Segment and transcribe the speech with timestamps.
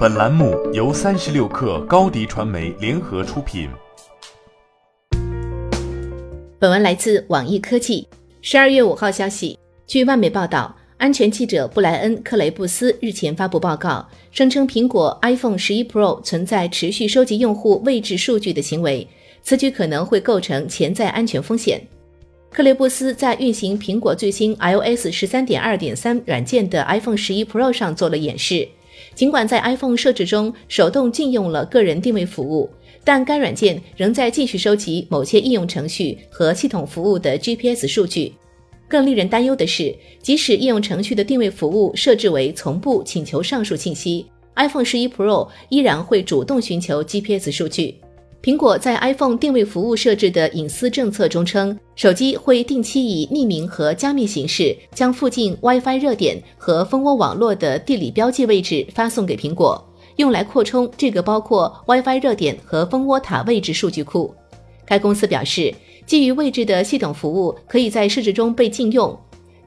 [0.00, 3.68] 本栏目由三十六氪高低传媒联合出品。
[6.58, 8.08] 本文来自网易科技。
[8.40, 19.06] 十二月五号消息，据外媒报道，安全记者布莱恩·克雷布斯日前发布报告，声称苹果 iPhone 十一 Pro 存在持续收集用户位置数据的行为，
[19.42, 21.78] 此举可能会构成潜在安全风险。
[22.50, 28.66] 克雷布斯在运行苹果最新 iOS 十三点二点三软件的 iPhone 十一 Pro 上做了演示。
[29.14, 32.68] 尽管在 iPhone 设置中手动禁用了个人定位服务，
[33.04, 38.32] 但该软件仍在继续收集某些应用程序和系统服务的 GPS 数据。
[38.88, 44.26] 更令人担忧的是，即使应用程序的定位服务设置为从不请求上述信息
[44.56, 47.94] ，iPhone 11 Pro 依然会主动寻求 GPS 数据。
[48.42, 64.34] 苹果在 iPhone 定位服务设置的隐私政策中称，手机会定期以匿名和加密形式将附近 WiFi 热点和蜂窝网络的地理标记位置发送给苹果，用来扩充这个包括 WiFi 热点和蜂窝塔位置数据库。
[64.86, 65.74] 该公司表示，
[66.06, 69.14] 基于位置的系统服务可以在设置中被禁用，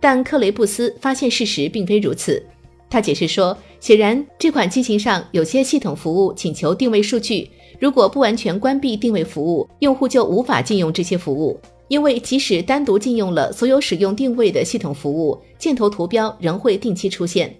[0.00, 2.42] 但克雷布斯发现事实并非如此。
[2.88, 7.50] 他解释说，显然这款机型上有些系统服务请求定位数据。
[7.82, 11.58] 如果不完全关闭定位服务，用户就无法禁用这些服务，
[11.88, 17.52] 因为即使单独禁用了所有使用定位的系统服务，箭头图标仍会定期出现。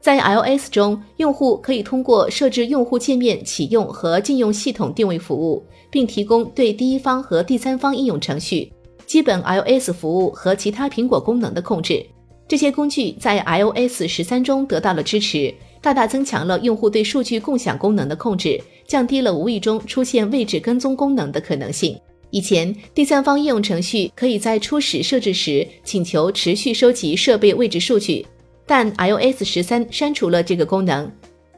[0.00, 8.72] 在 iOS 中，用户可以通过设置用户界面启用和禁用系统定位服务，并提供对第一方和第三方应用程序、
[9.06, 12.06] 基本 iOS 服务和其他苹果功能的控制。
[12.46, 15.52] 这些工具在 iOS 十三中得到了支持。
[15.80, 21.98] 大大增强了用户对数据共享功能的控制，降低了无意中出现位置跟踪功能的可能性。
[22.30, 28.26] 以前，第三方应用程序可以在初始设置时请求持续收集设备位置数据，
[28.66, 31.10] 但 iOS 十三删除了这个功能。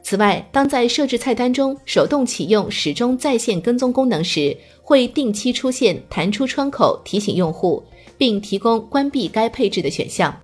[0.03, 7.83] 此外，当在设置菜单中手动启用始终在线跟踪功能时，会定期出现弹出窗口提醒用户，
[8.17, 10.35] 并提供关闭该配置的选项。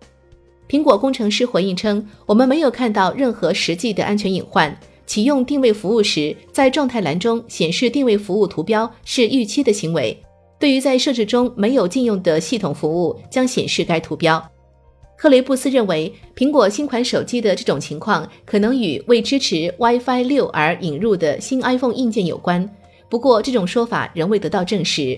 [0.69, 4.77] 苹果工程师回应称：“我们没有看到任何实际的安全隐患。
[5.05, 10.17] 启用定位服务时，在状态栏中显示定位服务图标是预期的行为。
[10.59, 14.43] 对于在设置中没有禁用的系统服务，将显示该图标。”
[15.17, 22.69] 克雷布斯认为，苹果新款手机的这种情况可能与为支持 WiFi 六而引入的新 iPhone 硬件有关。
[23.09, 25.17] 不过，这种说法仍未得到证实。